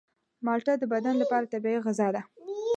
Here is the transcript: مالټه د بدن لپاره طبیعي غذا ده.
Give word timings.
مالټه 0.45 0.73
د 0.79 0.83
بدن 0.93 1.15
لپاره 1.21 1.49
طبیعي 1.53 1.79
غذا 1.85 2.07
ده. 2.15 2.21